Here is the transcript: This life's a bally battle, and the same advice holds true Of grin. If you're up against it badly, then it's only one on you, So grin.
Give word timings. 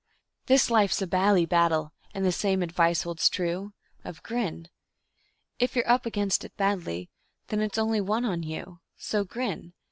This 0.47 0.71
life's 0.71 0.99
a 1.03 1.05
bally 1.05 1.45
battle, 1.45 1.93
and 2.11 2.25
the 2.25 2.31
same 2.31 2.63
advice 2.63 3.03
holds 3.03 3.29
true 3.29 3.73
Of 4.03 4.23
grin. 4.23 4.67
If 5.59 5.75
you're 5.75 5.87
up 5.87 6.07
against 6.07 6.43
it 6.43 6.57
badly, 6.57 7.11
then 7.49 7.61
it's 7.61 7.77
only 7.77 8.01
one 8.01 8.25
on 8.25 8.41
you, 8.41 8.79
So 8.97 9.23
grin. 9.23 9.73